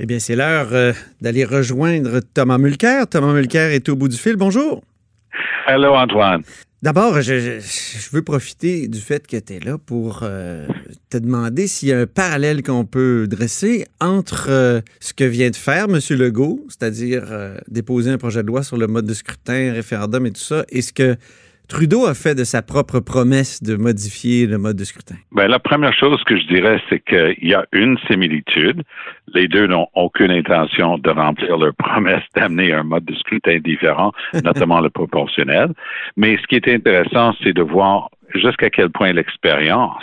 Eh 0.00 0.06
bien, 0.06 0.18
c'est 0.18 0.34
l'heure 0.34 0.70
euh, 0.72 0.92
d'aller 1.20 1.44
rejoindre 1.44 2.18
Thomas 2.18 2.58
Mulcair. 2.58 3.06
Thomas 3.06 3.32
Mulcair 3.32 3.70
est 3.70 3.88
au 3.88 3.94
bout 3.94 4.08
du 4.08 4.16
fil. 4.16 4.34
Bonjour. 4.34 4.82
Hello, 5.68 5.94
Antoine. 5.94 6.42
D'abord, 6.82 7.22
je, 7.22 7.60
veux 8.10 8.22
profiter 8.22 8.88
du 8.88 8.98
fait 8.98 9.24
que 9.24 9.36
tu 9.36 9.54
es 9.54 9.60
là 9.60 9.78
pour 9.78 10.20
euh, 10.22 10.66
te 11.10 11.16
demander 11.16 11.68
s'il 11.68 11.90
y 11.90 11.92
a 11.92 12.00
un 12.00 12.06
parallèle 12.06 12.64
qu'on 12.64 12.84
peut 12.84 13.28
dresser 13.28 13.86
entre 14.00 14.48
euh, 14.50 14.80
ce 14.98 15.14
que 15.14 15.22
vient 15.22 15.50
de 15.50 15.56
faire 15.56 15.84
M. 15.84 16.00
Legault, 16.10 16.66
c'est-à-dire 16.68 17.26
déposer 17.68 18.10
un 18.10 18.18
projet 18.18 18.42
de 18.42 18.48
loi 18.48 18.64
sur 18.64 18.76
le 18.76 18.88
mode 18.88 19.06
de 19.06 19.14
scrutin, 19.14 19.72
référendum 19.72 20.26
et 20.26 20.32
tout 20.32 20.42
ça, 20.42 20.64
et 20.70 20.82
ce 20.82 20.92
que 20.92 21.16
Trudeau 21.68 22.06
a 22.06 22.12
fait 22.12 22.34
de 22.34 22.44
sa 22.44 22.60
propre 22.60 23.00
promesse 23.00 23.62
de 23.62 23.76
modifier 23.76 24.46
le 24.46 24.58
mode 24.58 24.76
de 24.76 24.84
scrutin? 24.84 25.14
Ben, 25.32 25.48
la 25.48 25.58
première 25.58 25.94
chose 25.94 26.22
que 26.24 26.36
je 26.36 26.46
dirais, 26.46 26.78
c'est 26.90 27.00
qu'il 27.00 27.48
y 27.48 27.54
a 27.54 27.64
une 27.72 27.96
similitude. 28.06 28.82
Les 29.32 29.48
deux 29.48 29.66
n'ont 29.66 29.88
aucune 29.94 30.30
intention 30.30 30.98
de 30.98 31.10
remplir 31.10 31.56
leur 31.56 31.74
promesse 31.74 32.22
d'amener 32.36 32.72
un 32.72 32.82
mode 32.82 33.06
de 33.06 33.14
scrutin 33.14 33.58
différent, 33.64 34.12
notamment 34.44 34.80
le 34.80 34.90
proportionnel. 34.90 35.72
Mais 36.18 36.36
ce 36.36 36.46
qui 36.46 36.56
est 36.56 36.68
intéressant, 36.68 37.34
c'est 37.42 37.54
de 37.54 37.62
voir 37.62 38.10
jusqu'à 38.34 38.68
quel 38.68 38.90
point 38.90 39.12
l'expérience 39.12 40.02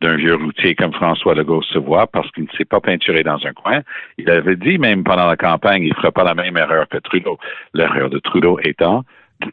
d'un 0.00 0.16
vieux 0.16 0.34
routier 0.34 0.74
comme 0.74 0.92
François 0.92 1.34
Legault 1.34 1.62
se 1.62 1.78
voit 1.78 2.06
parce 2.06 2.30
qu'il 2.32 2.44
ne 2.44 2.56
s'est 2.58 2.64
pas 2.64 2.80
peinturé 2.80 3.22
dans 3.22 3.38
un 3.46 3.52
coin. 3.52 3.80
Il 4.18 4.28
avait 4.28 4.56
dit 4.56 4.78
même 4.78 5.04
pendant 5.04 5.26
la 5.26 5.36
campagne, 5.36 5.84
il 5.84 5.90
ne 5.90 5.94
ferait 5.94 6.12
pas 6.12 6.24
la 6.24 6.34
même 6.34 6.56
erreur 6.56 6.88
que 6.88 6.98
Trudeau. 6.98 7.38
L'erreur 7.74 8.10
de 8.10 8.18
Trudeau 8.18 8.58
étant 8.62 9.04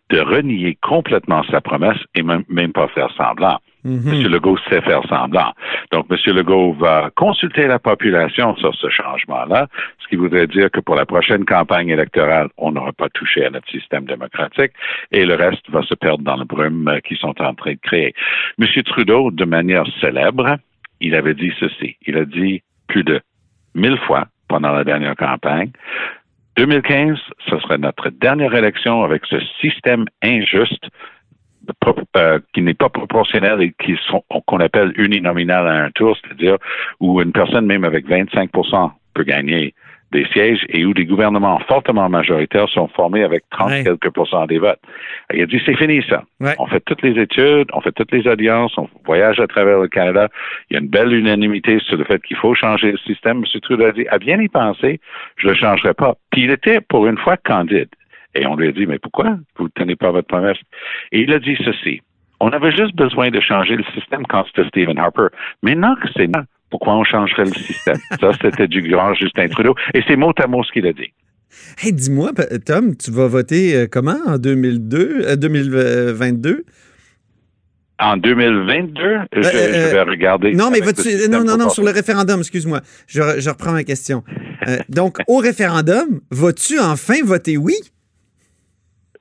de 0.10 0.20
renier 0.20 0.78
complètement 0.82 1.44
sa 1.44 1.62
promesse 1.62 1.98
et 2.16 2.24
même, 2.24 2.44
même 2.50 2.72
pas 2.72 2.88
faire 2.90 3.12
semblant. 3.16 3.60
Mhm. 3.84 4.14
M. 4.14 4.32
Legault 4.32 4.58
sait 4.70 4.82
faire 4.82 5.04
semblant. 5.10 5.52
Donc, 5.92 6.06
M. 6.10 6.18
Legault 6.36 6.74
va 6.74 7.10
consulter 7.16 7.68
la 7.68 7.80
population 7.80 8.56
sur 8.56 8.74
ce 8.76 8.90
changement-là, 8.90 9.68
ce 10.00 10.08
qui 10.08 10.16
voudrait 10.16 10.48
dire 10.48 10.72
que 10.72 10.80
pour 10.80 10.96
la 10.96 11.06
prochaine 11.06 11.44
campagne 11.44 11.90
électorale, 11.90 12.48
on 12.58 12.72
n'aura 12.72 12.94
pas 12.94 13.10
touché 13.10 13.46
à 13.46 13.50
notre 13.50 13.70
système 13.70 14.06
démocratique 14.06 14.72
et 15.12 15.26
le 15.26 15.36
reste 15.36 15.70
va 15.70 15.82
se 15.84 15.96
perdre 15.96 16.24
dans 16.24 16.38
le 16.38 16.46
brume 16.46 17.00
qu'ils 17.06 17.18
sont 17.18 17.42
en 17.42 17.54
train 17.54 17.74
de 17.74 17.80
créer. 17.82 18.14
M. 18.60 18.68
Trudeau, 18.84 19.32
de 19.32 19.46
manière 19.46 19.86
célèbre, 20.00 20.58
il 21.02 21.16
avait 21.16 21.34
dit 21.34 21.52
ceci. 21.60 21.98
Il 22.08 22.18
a 22.18 22.26
dit 22.26 22.62
plus 22.88 23.04
de 23.04 23.20
mille 23.76 23.98
fois 23.98 24.28
pendant 24.48 24.72
la 24.72 24.84
dernière 24.84 25.16
campagne, 25.16 25.72
2015, 26.56 27.18
ce 27.50 27.60
serait 27.60 27.78
notre 27.78 28.10
dernière 28.10 28.54
élection 28.54 29.04
avec 29.04 29.26
ce 29.26 29.38
système 29.60 30.06
injuste 30.22 30.88
euh, 32.18 32.40
qui 32.54 32.62
n'est 32.62 32.74
pas 32.74 32.90
proportionnel 32.90 33.62
et 33.62 33.74
qui 33.84 33.98
sont 34.08 34.24
qu'on 34.46 34.60
appelle 34.60 34.94
uninominal 34.98 35.68
à 35.68 35.86
un 35.86 35.92
tour, 35.92 36.18
c'est-à-dire 36.22 36.58
où 37.00 37.22
une 37.22 37.32
personne 37.32 37.66
même 37.66 37.86
avec 37.86 38.08
25% 38.08 38.92
peut 39.14 39.24
gagner 39.24 39.74
des 40.14 40.26
sièges 40.28 40.66
et 40.70 40.86
où 40.86 40.94
des 40.94 41.06
gouvernements 41.06 41.60
fortement 41.68 42.08
majoritaires 42.08 42.70
sont 42.70 42.88
formés 42.88 43.24
avec 43.24 43.44
30 43.50 43.84
quelques 43.84 44.10
pourcents 44.12 44.46
des 44.46 44.60
votes. 44.60 44.80
Il 45.34 45.42
a 45.42 45.46
dit 45.46 45.62
c'est 45.66 45.76
fini 45.76 46.02
ça. 46.08 46.24
On 46.60 46.68
fait 46.68 46.80
toutes 46.86 47.02
les 47.02 47.20
études, 47.20 47.68
on 47.74 47.82
fait 47.82 47.92
toutes 47.92 48.12
les 48.12 48.26
audiences, 48.28 48.78
on 48.78 48.88
voyage 49.06 49.40
à 49.40 49.48
travers 49.48 49.80
le 49.80 49.88
Canada. 49.88 50.30
Il 50.70 50.76
y 50.76 50.78
a 50.78 50.80
une 50.80 50.88
belle 50.88 51.14
unanimité 51.14 51.80
sur 51.80 51.98
le 51.98 52.06
fait 52.06 52.22
qu'il 52.24 52.38
faut 52.38 52.54
changer 52.54 52.92
le 52.92 52.98
système. 53.00 53.40
M. 53.40 53.62
Trudeau 53.62 53.86
a 53.86 53.92
dit 53.92 54.08
à 54.08 54.18
bien 54.20 54.40
y 54.40 54.48
penser, 54.48 55.00
je 55.38 55.48
ne 55.48 55.52
le 55.52 55.58
changerai 55.58 55.94
pas. 55.94 56.16
Puis 56.32 56.44
il 56.44 56.52
était 56.52 56.80
pour 56.80 57.08
une 57.08 57.18
fois 57.18 57.36
candide. 57.38 57.90
Et 58.36 58.46
on 58.46 58.56
lui 58.56 58.70
a 58.70 58.72
dit 58.72 58.86
mais 58.86 59.00
pourquoi? 59.00 59.38
Vous 59.58 59.66
ne 59.66 59.72
tenez 59.76 59.96
pas 59.96 60.12
votre 60.12 60.28
promesse 60.28 60.58
Et 61.12 61.22
il 61.22 61.34
a 61.34 61.40
dit 61.40 61.58
ceci. 61.66 62.02
On 62.40 62.50
avait 62.50 62.72
juste 62.72 62.96
besoin 62.96 63.30
de 63.30 63.40
changer 63.40 63.76
le 63.76 63.86
système 63.96 64.26
quand 64.28 64.44
c'était 64.48 64.68
Stephen 64.68 65.00
Harper. 65.00 65.28
Maintenant 65.62 65.96
que 65.96 66.08
c'est 66.16 66.28
pourquoi 66.74 66.96
on 66.96 67.04
changerait 67.04 67.46
le 67.46 67.54
système? 67.54 67.98
Ça, 68.20 68.32
c'était 68.42 68.68
du 68.68 68.82
grand 68.82 69.14
Justin 69.14 69.48
Trudeau. 69.48 69.76
Et 69.94 70.02
c'est 70.08 70.16
mot 70.16 70.34
à 70.36 70.48
mot 70.48 70.64
ce 70.64 70.72
qu'il 70.72 70.88
a 70.88 70.94
dit. 70.94 71.14
Hey, 71.78 71.94
dis-moi, 71.94 72.32
Tom, 72.66 72.98
tu 72.98 73.12
vas 73.12 73.28
voter 73.28 73.76
euh, 73.76 73.88
comment 73.90 74.18
en 74.26 74.40
2002, 74.40 75.36
2022? 75.36 76.66
En 78.00 78.18
2022, 78.18 79.02
euh, 79.02 79.26
je, 79.34 79.40
euh, 79.40 79.92
vais 79.92 80.02
regarder. 80.02 80.54
Non, 80.56 80.72
mais 80.72 80.80
vas-tu, 80.80 81.30
non, 81.30 81.44
non, 81.44 81.58
non, 81.58 81.70
sur 81.70 81.84
le 81.84 81.92
référendum, 81.92 82.40
excuse-moi. 82.40 82.82
Je, 83.06 83.22
je, 83.38 83.50
reprends 83.52 83.74
ma 83.74 83.84
question. 83.84 84.24
donc, 84.90 85.20
au 85.28 85.38
référendum, 85.38 86.22
vas-tu 86.32 86.80
enfin 86.80 87.24
voter 87.24 87.56
oui? 87.56 87.76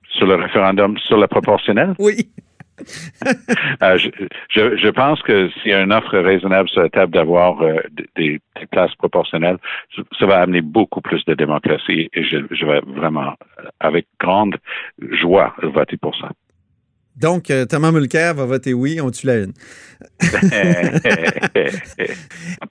Sur 0.09 0.27
le 0.27 0.37
référendum, 0.37 0.97
sur 1.07 1.19
la 1.19 1.29
proportionnelle? 1.29 1.95
Oui. 1.99 2.31
Euh, 3.83 3.99
je, 4.49 4.89
pense 4.91 5.23
que 5.23 5.51
s'il 5.51 5.73
y 5.73 5.75
a 5.75 5.83
une 5.83 5.93
offre 5.93 6.17
raisonnable 6.19 6.69
sur 6.69 6.83
la 6.83 6.89
table 6.89 7.13
d'avoir 7.13 7.61
euh, 7.63 7.81
des, 8.17 8.41
classes 8.71 8.95
proportionnelles, 8.95 9.59
ça 10.19 10.27
va 10.27 10.41
amener 10.41 10.61
beaucoup 10.61 11.01
plus 11.01 11.25
de 11.25 11.35
démocratie 11.35 12.09
et 12.13 12.23
je, 12.23 12.39
je 12.51 12.65
vais 12.65 12.81
vraiment, 12.87 13.35
avec 13.81 14.07
grande 14.21 14.57
joie, 15.01 15.55
voter 15.63 15.97
pour 15.97 16.17
ça. 16.17 16.31
Donc, 17.21 17.51
euh, 17.51 17.67
Thomas 17.67 17.93
Mulcair 17.93 18.35
va 18.35 18.47
voter 18.47 18.73
oui, 18.73 18.99
on 19.01 19.11
tue 19.11 19.27
la 19.27 19.41
une. 19.41 19.53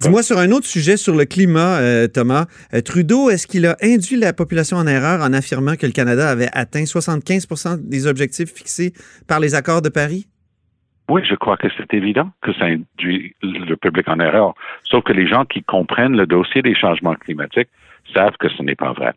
Dis-moi 0.01 0.23
sur 0.23 0.39
un 0.39 0.51
autre 0.51 0.65
sujet, 0.65 0.97
sur 0.97 1.15
le 1.15 1.25
climat, 1.25 1.79
euh, 1.79 2.07
Thomas. 2.07 2.47
Euh, 2.73 2.81
Trudeau, 2.81 3.29
est-ce 3.29 3.45
qu'il 3.45 3.67
a 3.67 3.77
induit 3.83 4.17
la 4.17 4.33
population 4.33 4.77
en 4.77 4.87
erreur 4.87 5.21
en 5.21 5.31
affirmant 5.33 5.75
que 5.75 5.85
le 5.85 5.91
Canada 5.91 6.27
avait 6.29 6.49
atteint 6.53 6.83
75% 6.83 7.87
des 7.87 8.07
objectifs 8.07 8.51
fixés 8.51 8.93
par 9.27 9.39
les 9.39 9.53
accords 9.53 9.83
de 9.83 9.89
Paris? 9.89 10.25
Oui, 11.09 11.21
je 11.29 11.35
crois 11.35 11.57
que 11.57 11.67
c'est 11.77 11.93
évident 11.93 12.31
que 12.41 12.53
ça 12.53 12.65
induit 12.65 13.35
le 13.43 13.75
public 13.75 14.07
en 14.07 14.19
erreur. 14.19 14.55
Sauf 14.83 15.03
que 15.03 15.13
les 15.13 15.27
gens 15.27 15.45
qui 15.45 15.61
comprennent 15.61 16.15
le 16.15 16.25
dossier 16.25 16.61
des 16.61 16.73
changements 16.73 17.15
climatiques 17.15 17.69
savent 18.13 18.37
que 18.39 18.49
ce 18.49 18.63
n'est 18.63 18.75
pas 18.75 18.93
vrai. 18.93 19.13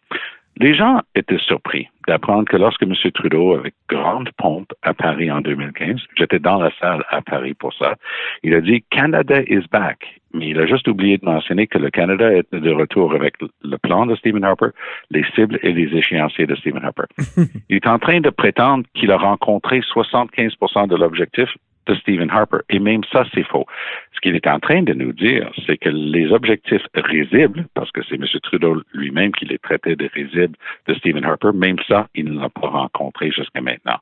Les 0.59 0.75
gens 0.75 1.01
étaient 1.17 1.39
surpris 1.39 1.89
d'apprendre 2.07 2.45
que 2.49 2.57
lorsque 2.57 2.83
M. 2.83 2.95
Trudeau, 3.13 3.55
avec 3.55 3.75
grande 3.89 4.31
pompe 4.37 4.73
à 4.83 4.95
Paris 4.95 5.31
en 5.31 5.41
2015, 5.41 6.01
j'étais 6.17 6.39
dans 6.39 6.59
la 6.59 6.71
salle 6.81 7.05
à 7.11 7.23
Paris 7.23 7.55
pour 7.55 7.75
ça, 7.75 7.97
il 8.43 8.55
a 8.55 8.61
dit 8.61 8.85
Canada 8.91 9.41
is 9.49 9.65
back. 9.73 10.21
Mais 10.33 10.49
il 10.49 10.59
a 10.59 10.67
juste 10.67 10.89
oublié 10.89 11.19
de 11.19 11.25
mentionner 11.25 11.67
que 11.67 11.79
le 11.79 11.91
Canada 11.91 12.33
est 12.33 12.53
de 12.53 12.71
retour 12.71 13.15
avec 13.15 13.35
le 13.63 13.79
plan 13.79 14.05
de 14.05 14.17
Stephen 14.17 14.45
Harper, 14.45 14.71
les 15.11 15.25
cibles 15.35 15.59
et 15.63 15.73
les 15.73 15.97
échéanciers 15.97 16.47
de 16.47 16.57
Stephen 16.57 16.85
Harper. 16.85 17.05
il 17.69 17.77
est 17.77 17.87
en 17.87 17.99
train 17.99 18.21
de 18.21 18.31
prétendre 18.31 18.85
qu'il 18.95 19.13
a 19.13 19.17
rencontré 19.17 19.81
75% 19.81 20.89
de 20.89 20.97
l'objectif 20.97 21.49
de 21.87 21.95
Stephen 21.97 22.31
Harper. 22.31 22.59
Et 22.71 22.79
même 22.79 23.03
ça, 23.13 23.25
c'est 23.35 23.47
faux. 23.47 23.67
Ce 24.15 24.21
qu'il 24.21 24.35
est 24.35 24.47
en 24.47 24.59
train 24.61 24.83
de 24.83 24.93
nous 24.93 25.13
dire, 25.13 25.51
c'est 25.67 25.77
que 25.77 25.89
les 25.89 26.31
objectifs 26.33 26.83
risibles, 26.95 27.67
parce 27.75 27.91
que 27.91 28.01
c'est 28.09 28.17
M. 28.17 28.25
Trudeau 28.43 28.83
lui-même 28.93 29.33
qui 29.33 29.45
les 29.45 29.59
traitait 29.59 29.97
de 29.97 30.09
risibles 30.13 30.57
de 30.87 30.95
Stephen 30.95 31.25
Harper, 31.25 31.51
même 31.55 31.77
ça, 31.87 32.09
il 32.15 32.27
ne 32.27 32.41
l'a 32.41 32.49
pas 32.49 32.69
rencontré 32.69 33.31
jusqu'à 33.31 33.61
maintenant. 33.61 33.99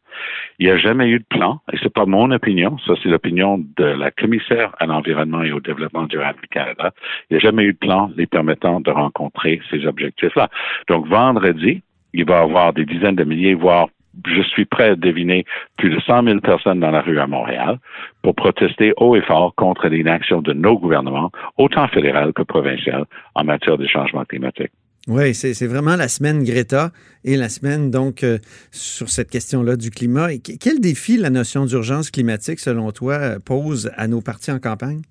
Il 0.59 0.67
n'y 0.67 0.73
a 0.73 0.79
jamais 0.79 1.09
eu 1.09 1.19
de 1.19 1.25
plan, 1.25 1.61
et 1.73 1.77
c'est 1.83 1.93
pas 1.93 2.07
mon 2.07 2.31
opinion, 2.31 2.79
ça 2.87 2.95
c'est 3.03 3.09
l'opinion 3.09 3.59
de 3.77 3.85
la 3.85 4.11
commissaire 4.11 4.75
à 4.79 4.87
l'environnement 4.87 5.43
et 5.43 5.53
au 5.53 5.61
développement 5.61 6.05
durable 6.05 6.41
du 6.43 6.49
Canada. 6.49 6.93
Il 7.31 7.35
n'y 7.35 7.37
a 7.39 7.41
jamais 7.41 7.65
eu 7.65 7.73
de 7.73 7.79
plan 7.79 8.11
les 8.17 8.27
permettant 8.27 8.81
de 8.81 8.91
rencontrer 8.91 9.61
ces 9.71 9.87
objectifs-là. 9.87 10.49
Donc 10.89 11.07
vendredi, 11.07 11.83
il 12.15 12.25
va 12.25 12.41
y 12.41 12.43
avoir 12.43 12.73
des 12.73 12.85
dizaines 12.85 13.17
de 13.17 13.25
milliers, 13.25 13.55
voire 13.55 13.89
je 14.27 14.43
suis 14.43 14.65
prêt 14.65 14.91
à 14.91 14.97
deviner 14.97 15.45
plus 15.77 15.91
de 15.91 16.01
100 16.01 16.25
000 16.25 16.41
personnes 16.41 16.81
dans 16.81 16.91
la 16.91 17.01
rue 17.01 17.19
à 17.19 17.27
Montréal 17.27 17.79
pour 18.23 18.35
protester 18.35 18.93
haut 18.97 19.17
et 19.17 19.23
fort 19.23 19.55
contre 19.55 19.89
l'inaction 19.89 20.43
de 20.43 20.53
nos 20.53 20.79
gouvernements, 20.79 21.31
autant 21.57 21.89
fédéral 21.89 22.33
que 22.33 22.43
provincial, 22.43 23.05
en 23.35 23.45
matière 23.45 23.79
de 23.79 23.87
changement 23.87 24.25
climatique. 24.25 24.71
Oui, 25.09 25.35
c'est 25.35 25.67
vraiment 25.67 25.97
la 25.97 26.07
semaine 26.07 26.45
Greta 26.45 26.93
et 27.25 27.37
la 27.37 27.49
semaine 27.49 27.91
donc 27.91 28.23
euh, 28.23 28.39
sur 28.71 29.09
cette 29.09 29.31
question-là 29.31 29.75
du 29.75 29.91
climat. 29.91 30.29
quel 30.61 30.81
défi 30.81 31.17
la 31.17 31.29
notion 31.29 31.67
d'urgence 31.67 32.13
climatique, 32.13 32.61
selon 32.61 32.93
toi, 32.93 33.41
pose 33.45 33.91
à 33.97 34.07
nos 34.07 34.21
partis 34.21 34.53
en 34.53 34.61
campagne? 34.61 35.03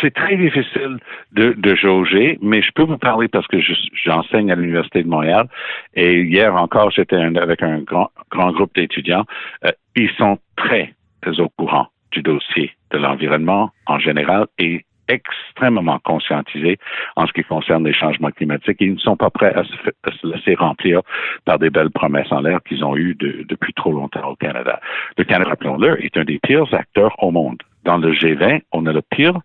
C'est 0.00 0.14
très 0.14 0.36
difficile 0.36 0.98
de, 1.32 1.52
de, 1.56 1.74
jauger, 1.74 2.38
mais 2.42 2.62
je 2.62 2.70
peux 2.72 2.82
vous 2.82 2.98
parler 2.98 3.28
parce 3.28 3.46
que 3.46 3.58
j'enseigne 4.04 4.50
à 4.50 4.54
l'Université 4.54 5.02
de 5.02 5.08
Montréal 5.08 5.48
et 5.94 6.22
hier 6.22 6.54
encore, 6.54 6.90
j'étais 6.90 7.16
avec 7.16 7.62
un 7.62 7.80
grand, 7.80 8.10
grand 8.30 8.52
groupe 8.52 8.74
d'étudiants. 8.74 9.24
Euh, 9.64 9.72
ils 9.94 10.10
sont 10.18 10.38
très, 10.56 10.94
très 11.22 11.40
au 11.40 11.48
courant 11.48 11.88
du 12.12 12.22
dossier 12.22 12.72
de 12.90 12.98
l'environnement 12.98 13.70
en 13.86 13.98
général 13.98 14.46
et 14.58 14.84
extrêmement 15.08 15.98
conscientisés 16.00 16.78
en 17.16 17.26
ce 17.26 17.32
qui 17.32 17.44
concerne 17.44 17.84
les 17.84 17.94
changements 17.94 18.30
climatiques. 18.30 18.78
Ils 18.80 18.94
ne 18.94 18.98
sont 18.98 19.16
pas 19.16 19.30
prêts 19.30 19.54
à 19.54 19.62
se, 19.64 20.26
laisser 20.26 20.54
remplir 20.54 21.00
par 21.44 21.58
des 21.58 21.70
belles 21.70 21.90
promesses 21.90 22.30
en 22.32 22.40
l'air 22.40 22.60
qu'ils 22.66 22.84
ont 22.84 22.96
eues 22.96 23.14
depuis 23.14 23.72
trop 23.74 23.92
longtemps 23.92 24.28
au 24.28 24.36
Canada. 24.36 24.80
Le 25.16 25.24
Canada, 25.24 25.50
rappelons-le, 25.50 26.04
est 26.04 26.16
un 26.16 26.24
des 26.24 26.38
pires 26.42 26.72
acteurs 26.74 27.14
au 27.22 27.30
monde. 27.30 27.58
Dans 27.84 27.98
le 27.98 28.12
G20, 28.12 28.62
on 28.72 28.86
a 28.86 28.92
le 28.92 29.02
pire 29.02 29.38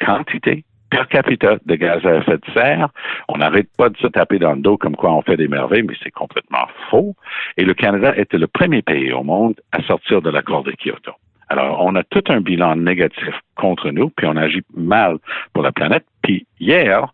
quantité 0.00 0.64
per 0.90 1.06
capita 1.08 1.56
de 1.64 1.74
gaz 1.74 2.04
à 2.06 2.16
effet 2.16 2.38
de 2.38 2.52
serre. 2.52 2.88
On 3.28 3.38
n'arrête 3.38 3.68
pas 3.76 3.88
de 3.88 3.96
se 3.96 4.06
taper 4.06 4.38
dans 4.38 4.52
le 4.52 4.60
dos 4.60 4.76
comme 4.76 4.96
quoi 4.96 5.12
on 5.12 5.22
fait 5.22 5.36
des 5.36 5.48
merveilles, 5.48 5.82
mais 5.82 5.96
c'est 6.02 6.10
complètement 6.10 6.66
faux. 6.90 7.14
Et 7.56 7.64
le 7.64 7.74
Canada 7.74 8.16
était 8.16 8.38
le 8.38 8.46
premier 8.46 8.82
pays 8.82 9.12
au 9.12 9.22
monde 9.22 9.54
à 9.72 9.82
sortir 9.82 10.22
de 10.22 10.30
l'accord 10.30 10.62
de 10.62 10.72
Kyoto. 10.72 11.12
Alors, 11.48 11.84
on 11.84 11.94
a 11.94 12.02
tout 12.02 12.24
un 12.28 12.40
bilan 12.40 12.76
négatif 12.76 13.34
contre 13.54 13.90
nous, 13.90 14.10
puis 14.10 14.26
on 14.26 14.36
agit 14.36 14.62
mal 14.74 15.18
pour 15.52 15.62
la 15.62 15.70
planète. 15.70 16.04
Puis 16.26 16.44
hier, 16.58 17.06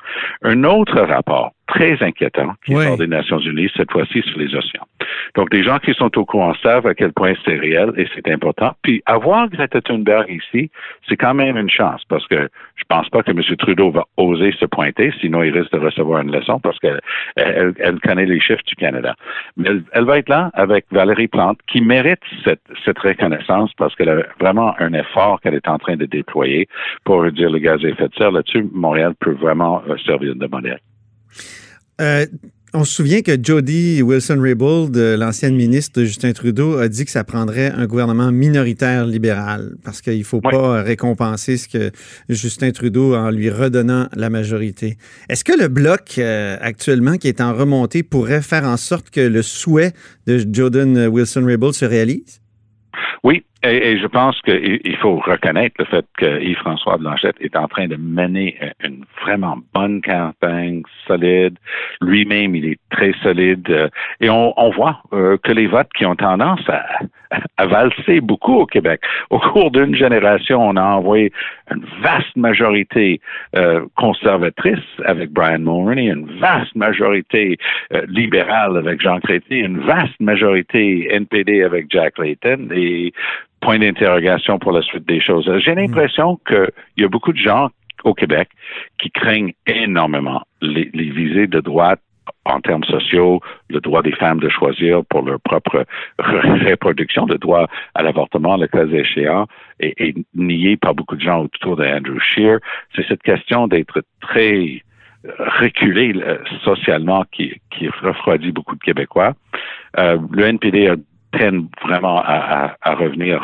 un 0.42 0.64
autre 0.64 0.98
rapport 1.02 1.52
très 1.66 2.02
inquiétant 2.02 2.52
qui 2.64 2.72
sort 2.74 2.96
des 2.98 3.06
Nations 3.06 3.38
Unies, 3.38 3.70
cette 3.76 3.90
fois-ci 3.90 4.22
sur 4.22 4.38
les 4.38 4.54
océans. 4.54 4.86
Donc, 5.34 5.50
des 5.50 5.62
gens 5.64 5.78
qui 5.78 5.94
sont 5.94 6.16
au 6.18 6.24
courant 6.24 6.54
savent 6.62 6.86
à 6.86 6.94
quel 6.94 7.12
point 7.12 7.32
c'est 7.44 7.56
réel 7.56 7.92
et 7.96 8.06
c'est 8.14 8.28
important. 8.30 8.72
Puis, 8.82 9.02
avoir 9.06 9.48
Greta 9.48 9.80
Thunberg 9.80 10.28
ici, 10.28 10.70
c'est 11.08 11.16
quand 11.16 11.34
même 11.34 11.56
une 11.56 11.70
chance 11.70 12.02
parce 12.08 12.26
que 12.26 12.48
je 12.76 12.84
pense 12.88 13.08
pas 13.08 13.22
que 13.22 13.30
M. 13.30 13.40
Trudeau 13.56 13.90
va 13.90 14.04
oser 14.16 14.52
se 14.52 14.66
pointer, 14.66 15.12
sinon 15.20 15.42
il 15.42 15.56
risque 15.56 15.72
de 15.72 15.78
recevoir 15.78 16.22
une 16.22 16.32
leçon 16.32 16.58
parce 16.60 16.78
qu'elle 16.78 17.00
elle, 17.36 18.00
connaît 18.00 18.26
les 18.26 18.40
chiffres 18.40 18.64
du 18.66 18.74
Canada. 18.74 19.14
Mais 19.56 19.70
elle, 19.92 20.04
va 20.04 20.18
être 20.18 20.28
là 20.28 20.50
avec 20.54 20.84
Valérie 20.90 21.28
Plante 21.28 21.58
qui 21.68 21.80
mérite 21.80 22.20
cette, 22.44 22.62
cette 22.84 22.98
reconnaissance 22.98 23.70
parce 23.78 23.94
qu'elle 23.94 24.10
a 24.10 24.22
vraiment 24.40 24.74
un 24.78 24.92
effort 24.92 25.40
qu'elle 25.40 25.54
est 25.54 25.68
en 25.68 25.78
train 25.78 25.96
de 25.96 26.06
déployer 26.06 26.68
pour 27.04 27.22
réduire 27.22 27.50
le 27.50 27.58
gaz 27.58 27.84
à 27.84 27.88
effet 27.88 28.08
de 28.08 28.14
serre. 28.14 28.32
Là-dessus, 28.32 28.66
Montréal 28.72 29.01
peut 29.18 29.34
vraiment 29.34 29.82
euh, 29.88 29.96
servir 30.06 30.34
de 30.36 30.46
modèle. 30.46 30.80
Euh, 32.00 32.26
on 32.74 32.84
se 32.84 32.94
souvient 32.94 33.20
que 33.20 33.32
Jody 33.40 34.00
Wilson-Raybould, 34.00 34.96
l'ancienne 34.96 35.54
ministre 35.54 36.00
de 36.00 36.06
Justin 36.06 36.32
Trudeau, 36.32 36.78
a 36.78 36.88
dit 36.88 37.04
que 37.04 37.10
ça 37.10 37.22
prendrait 37.22 37.70
un 37.70 37.86
gouvernement 37.86 38.32
minoritaire 38.32 39.04
libéral 39.04 39.74
parce 39.84 40.00
qu'il 40.00 40.18
ne 40.18 40.24
faut 40.24 40.40
pas 40.40 40.82
récompenser 40.82 41.58
ce 41.58 41.68
que 41.68 41.90
Justin 42.30 42.70
Trudeau 42.70 43.14
en 43.14 43.30
lui 43.30 43.50
redonnant 43.50 44.08
la 44.14 44.30
majorité. 44.30 44.96
Est-ce 45.28 45.44
que 45.44 45.52
le 45.52 45.68
bloc 45.68 46.14
euh, 46.16 46.56
actuellement 46.62 47.18
qui 47.18 47.28
est 47.28 47.42
en 47.42 47.52
remontée 47.52 48.02
pourrait 48.02 48.40
faire 48.40 48.64
en 48.64 48.78
sorte 48.78 49.10
que 49.10 49.20
le 49.20 49.42
souhait 49.42 49.92
de 50.26 50.42
Jordan 50.50 51.08
Wilson-Raybould 51.08 51.74
se 51.74 51.84
réalise? 51.84 52.40
Oui, 53.22 53.44
et, 53.64 53.98
je 53.98 54.06
pense 54.06 54.40
qu'il 54.42 54.96
faut 54.96 55.16
reconnaître 55.16 55.76
le 55.78 55.84
fait 55.84 56.04
que 56.18 56.40
Yves-François 56.42 56.96
Blanchette 56.96 57.36
est 57.40 57.56
en 57.56 57.68
train 57.68 57.86
de 57.86 57.96
mener 57.96 58.56
une 58.82 59.04
vraiment 59.22 59.58
bonne 59.74 60.02
campagne 60.02 60.82
solide. 61.06 61.56
Lui-même, 62.00 62.54
il 62.56 62.66
est 62.66 62.78
très 62.90 63.12
solide. 63.22 63.68
Euh, 63.70 63.88
et 64.20 64.30
on, 64.30 64.70
voit 64.70 65.02
euh, 65.12 65.36
que 65.42 65.52
les 65.52 65.66
votes 65.66 65.90
qui 65.96 66.06
ont 66.06 66.16
tendance 66.16 66.60
à, 66.68 66.84
à 67.56 67.66
valser 67.66 68.20
beaucoup 68.20 68.54
au 68.54 68.66
Québec. 68.66 69.00
Au 69.30 69.38
cours 69.38 69.70
d'une 69.70 69.94
génération, 69.94 70.60
on 70.60 70.76
a 70.76 70.82
envoyé 70.82 71.32
une 71.70 71.84
vaste 72.02 72.36
majorité 72.36 73.20
euh, 73.56 73.84
conservatrice 73.96 74.78
avec 75.04 75.30
Brian 75.30 75.60
Mulroney, 75.60 76.06
une 76.06 76.38
vaste 76.38 76.74
majorité 76.74 77.58
libérale 78.08 78.76
avec 78.76 79.00
Jean 79.00 79.20
Chrétien, 79.20 79.66
une 79.66 79.80
vaste 79.80 80.18
majorité 80.20 81.08
NPD 81.12 81.62
avec 81.62 81.86
Jack 81.90 82.18
Layton 82.18 82.68
et 82.72 83.12
point 83.62 83.78
d'interrogation 83.78 84.58
pour 84.58 84.72
la 84.72 84.82
suite 84.82 85.06
des 85.06 85.20
choses. 85.20 85.50
J'ai 85.64 85.74
l'impression 85.74 86.38
qu'il 86.46 86.70
y 86.98 87.04
a 87.04 87.08
beaucoup 87.08 87.32
de 87.32 87.38
gens 87.38 87.70
au 88.04 88.12
Québec 88.12 88.48
qui 88.98 89.10
craignent 89.10 89.54
énormément 89.66 90.42
les, 90.60 90.90
visées 90.92 91.46
de 91.46 91.60
droite 91.60 92.00
en 92.44 92.60
termes 92.60 92.84
sociaux, 92.84 93.40
le 93.70 93.80
droit 93.80 94.02
des 94.02 94.12
femmes 94.12 94.40
de 94.40 94.48
choisir 94.48 95.04
pour 95.06 95.22
leur 95.22 95.40
propre 95.40 95.86
reproduction, 96.18 97.26
le 97.26 97.38
droit 97.38 97.68
à 97.94 98.02
l'avortement, 98.02 98.56
le 98.56 98.66
cas 98.66 98.86
échéant, 98.86 99.46
est, 99.80 100.14
nié 100.34 100.76
par 100.76 100.94
beaucoup 100.94 101.16
de 101.16 101.20
gens 101.20 101.44
autour 101.44 101.76
d'Andrew 101.76 102.18
Scheer. 102.20 102.58
C'est 102.94 103.06
cette 103.06 103.22
question 103.22 103.68
d'être 103.68 104.02
très 104.20 104.82
reculé 105.38 106.14
socialement 106.64 107.24
qui, 107.30 107.60
refroidit 108.02 108.50
beaucoup 108.50 108.74
de 108.74 108.80
Québécois. 108.80 109.34
Euh, 109.98 110.18
le 110.32 110.44
NPD 110.46 110.88
a 110.88 110.96
peine 111.32 111.68
vraiment 111.82 112.22
à, 112.24 112.76
revenir 112.84 113.42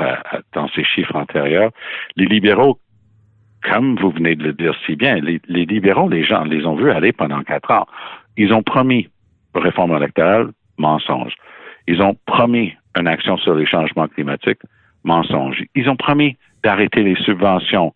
dans 0.52 0.68
ces 0.68 0.84
chiffres 0.84 1.16
antérieurs. 1.16 1.70
Les 2.16 2.26
libéraux, 2.26 2.78
comme 3.62 3.96
vous 3.96 4.10
venez 4.10 4.36
de 4.36 4.44
le 4.44 4.52
dire 4.52 4.74
si 4.86 4.94
bien, 4.94 5.16
les, 5.16 5.40
libéraux, 5.48 6.08
les 6.08 6.24
gens 6.24 6.44
les 6.44 6.64
ont 6.64 6.76
vus 6.76 6.90
aller 6.90 7.12
pendant 7.12 7.42
quatre 7.42 7.70
ans. 7.70 7.86
Ils 8.36 8.52
ont 8.52 8.62
promis 8.62 9.08
réforme 9.54 9.96
électorale, 9.96 10.50
mensonge. 10.76 11.34
Ils 11.86 12.00
ont 12.02 12.16
promis 12.26 12.74
une 12.96 13.08
action 13.08 13.36
sur 13.38 13.54
les 13.54 13.66
changements 13.66 14.08
climatiques, 14.08 14.60
mensonge. 15.04 15.64
Ils 15.74 15.88
ont 15.88 15.96
promis 15.96 16.36
d'arrêter 16.62 17.02
les 17.02 17.16
subventions 17.16 17.92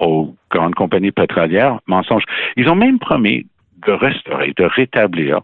aux 0.00 0.34
grandes 0.50 0.74
compagnies 0.74 1.12
pétrolières, 1.12 1.78
mensonge. 1.86 2.24
Ils 2.56 2.68
ont 2.68 2.74
même 2.74 2.98
promis 2.98 3.46
de 3.86 3.92
restaurer, 3.92 4.52
de 4.56 4.64
rétablir 4.64 5.40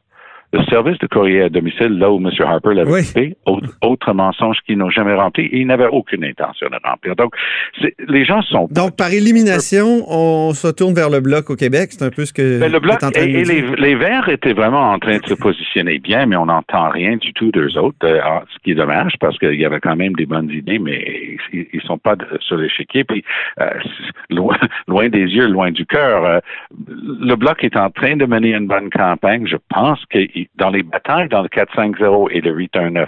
le 0.53 0.63
service 0.65 0.99
de 0.99 1.07
courrier 1.07 1.43
à 1.43 1.49
domicile, 1.49 1.99
là 1.99 2.11
où 2.11 2.19
M. 2.19 2.31
Harper 2.41 2.75
l'avait 2.75 3.03
fait, 3.03 3.37
autre, 3.47 4.13
mensonge 4.13 4.59
qu'ils 4.67 4.77
n'ont 4.77 4.91
jamais 4.91 5.15
rempli, 5.15 5.45
et 5.45 5.61
ils 5.61 5.67
n'avaient 5.67 5.87
aucune 5.87 6.25
intention 6.25 6.69
de 6.69 6.77
remplir. 6.87 7.17
Donc, 7.17 7.35
les 8.09 8.25
gens 8.25 8.43
sont... 8.43 8.69
Donc, 8.71 8.97
par 8.97 9.13
élimination, 9.13 10.05
on 10.09 10.53
se 10.53 10.69
tourne 10.69 10.95
vers 10.95 11.09
le 11.09 11.21
Bloc 11.21 11.49
au 11.49 11.57
Québec, 11.57 11.91
c'est 11.93 12.05
un 12.05 12.11
peu 12.11 12.27
ce 12.27 12.33
que... 12.35 12.61
Ben, 12.61 12.71
le 12.71 12.81
Bloc 12.81 12.99
et, 13.17 13.45
les, 13.45 13.95
Verts 13.95 14.29
étaient 14.29 14.53
vraiment 14.53 14.91
en 14.91 14.99
train 14.99 15.19
de 15.19 15.27
se 15.27 15.35
positionner 15.35 15.99
bien, 15.99 16.27
mais 16.27 16.37
on 16.37 16.47
n'entend 16.47 16.91
rien 16.91 17.17
du 17.17 17.33
tout 17.33 17.51
d'eux 17.51 17.79
autres, 17.79 17.97
euh, 18.05 18.21
ce 18.53 18.59
qui 18.63 18.73
est 18.73 18.75
dommage, 18.75 19.15
parce 19.21 19.39
qu'il 19.39 19.61
y 19.61 19.65
avait 19.65 19.81
quand 19.81 19.97
même 19.97 20.13
des 20.15 20.27
bonnes 20.27 20.51
idées, 20.51 20.79
mais 20.79 21.39
ils, 21.53 21.67
ne 21.73 21.81
sont 21.81 21.99
pas 21.99 22.17
sur 22.41 22.57
l'échiquier, 22.57 23.05
puis 23.05 23.25
euh, 23.61 23.71
loin, 24.31 24.57
loin, 24.89 25.09
des 25.09 25.25
yeux, 25.25 25.47
loin 25.47 25.71
du 25.71 25.87
cœur. 25.87 26.25
Euh, 26.25 26.41
le 26.89 27.35
Bloc 27.37 27.65
est 27.65 27.77
en 27.77 27.91
train 27.91 28.17
de 28.17 28.27
mener 28.27 28.55
une 28.55 28.67
bonne 28.67 28.91
campagne. 28.91 29.47
Je 29.47 29.57
pense 29.69 30.05
qu'il 30.07 30.42
dans 30.56 30.71
les 30.71 30.83
batailles 30.83 31.29
dans 31.29 31.43
le 31.43 31.49
4-5-0 31.49 32.29
et 32.31 32.41
le 32.41 32.55
8-1-9, 32.55 33.06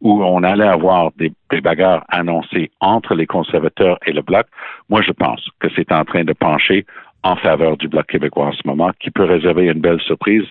où 0.00 0.22
on 0.22 0.42
allait 0.42 0.66
avoir 0.66 1.10
des, 1.16 1.32
bagarres 1.60 2.04
annoncées 2.08 2.70
entre 2.80 3.14
les 3.14 3.26
conservateurs 3.26 3.98
et 4.06 4.12
le 4.12 4.22
Bloc, 4.22 4.46
moi, 4.88 5.02
je 5.02 5.12
pense 5.12 5.46
que 5.60 5.68
c'est 5.76 5.92
en 5.92 6.04
train 6.04 6.24
de 6.24 6.32
pencher 6.32 6.86
en 7.24 7.36
faveur 7.36 7.76
du 7.76 7.88
Bloc 7.88 8.06
québécois 8.06 8.46
en 8.46 8.52
ce 8.52 8.62
moment, 8.64 8.90
qui 8.98 9.10
peut 9.10 9.24
réserver 9.24 9.66
une 9.66 9.80
belle 9.80 10.00
surprise. 10.00 10.44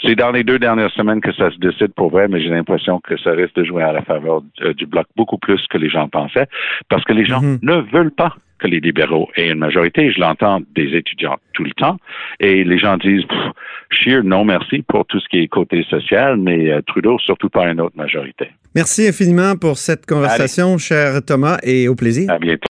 C'est 0.00 0.14
dans 0.14 0.30
les 0.30 0.44
deux 0.44 0.60
dernières 0.60 0.92
semaines 0.92 1.20
que 1.20 1.32
ça 1.32 1.50
se 1.50 1.58
décide 1.58 1.92
pour 1.94 2.10
vrai, 2.10 2.28
mais 2.28 2.40
j'ai 2.40 2.50
l'impression 2.50 3.00
que 3.00 3.16
ça 3.16 3.32
risque 3.32 3.56
de 3.56 3.64
jouer 3.64 3.82
à 3.82 3.92
la 3.92 4.02
faveur 4.02 4.42
du 4.76 4.86
Bloc 4.86 5.06
beaucoup 5.16 5.38
plus 5.38 5.66
que 5.68 5.78
les 5.78 5.88
gens 5.88 6.08
pensaient, 6.08 6.46
parce 6.88 7.02
que 7.04 7.12
les 7.12 7.24
gens 7.24 7.40
mm-hmm. 7.40 7.58
ne 7.62 7.80
veulent 7.90 8.14
pas 8.14 8.36
que 8.58 8.66
les 8.66 8.80
libéraux 8.80 9.28
aient 9.36 9.50
une 9.50 9.58
majorité. 9.58 10.12
Je 10.12 10.20
l'entends 10.20 10.60
des 10.74 10.96
étudiants 10.96 11.36
tout 11.52 11.64
le 11.64 11.72
temps. 11.72 11.96
Et 12.40 12.64
les 12.64 12.78
gens 12.78 12.96
disent, 12.96 13.24
Scheer, 13.90 14.24
non 14.24 14.44
merci 14.44 14.82
pour 14.86 15.06
tout 15.06 15.20
ce 15.20 15.28
qui 15.28 15.38
est 15.38 15.48
côté 15.48 15.84
social, 15.84 16.36
mais 16.36 16.70
euh, 16.70 16.80
Trudeau, 16.82 17.18
surtout 17.18 17.48
pas 17.48 17.66
une 17.68 17.80
autre 17.80 17.96
majorité. 17.96 18.48
Merci 18.74 19.06
infiniment 19.06 19.56
pour 19.56 19.78
cette 19.78 20.04
conversation, 20.04 20.78
cher 20.78 21.24
Thomas, 21.24 21.58
et 21.62 21.86
au 21.88 21.94
plaisir. 21.94 22.30
À 22.30 22.38
bientôt. 22.38 22.62